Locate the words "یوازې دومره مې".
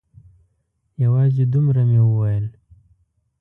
1.03-1.99